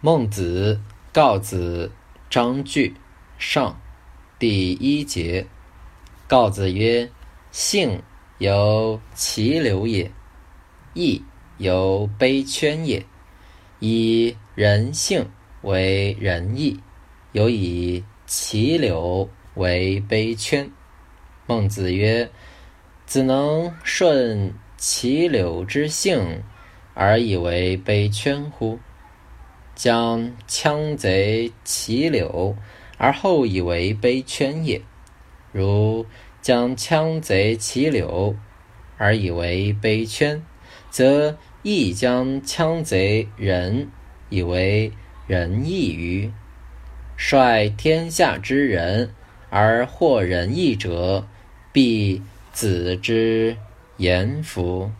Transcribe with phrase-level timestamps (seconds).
[0.00, 0.80] 孟子
[1.12, 1.90] 告子
[2.30, 2.94] 章句
[3.36, 3.80] 上
[4.38, 5.44] 第一节。
[6.28, 7.10] 告子曰
[7.50, 8.00] ：“性
[8.38, 10.12] 由其流也，
[10.94, 11.24] 义
[11.56, 13.04] 由卑圈也。
[13.80, 15.28] 以人性
[15.62, 16.78] 为仁义，
[17.32, 20.70] 有以其流为卑圈。”
[21.48, 22.30] 孟子曰
[23.04, 26.44] ：“子能顺其流之性，
[26.94, 28.78] 而以为卑圈乎？”
[29.78, 32.56] 将羌贼其柳，
[32.96, 34.80] 而后以为卑圈也；
[35.52, 36.04] 如
[36.42, 38.34] 将羌贼其柳，
[38.96, 40.42] 而以为卑圈，
[40.90, 43.88] 则亦将羌贼仁
[44.30, 44.90] 以为
[45.28, 46.32] 仁义于。
[47.16, 49.14] 率天下之人
[49.48, 51.28] 而获仁义者，
[51.72, 52.20] 必
[52.52, 53.56] 子之
[53.98, 54.90] 言乎？